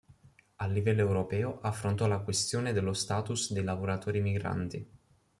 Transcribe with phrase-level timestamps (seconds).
[0.55, 4.91] A livello europeo affrontò la questione dello status dei lavoratori migranti.